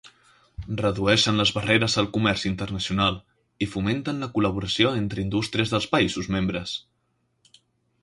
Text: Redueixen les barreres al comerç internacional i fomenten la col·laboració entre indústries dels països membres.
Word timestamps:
Redueixen 0.77 1.37
les 1.41 1.51
barreres 1.57 1.97
al 2.03 2.09
comerç 2.15 2.47
internacional 2.51 3.21
i 3.67 3.69
fomenten 3.75 4.25
la 4.27 4.33
col·laboració 4.39 4.97
entre 5.05 5.27
indústries 5.29 5.77
dels 5.79 5.91
països 5.97 6.35
membres. 6.39 6.79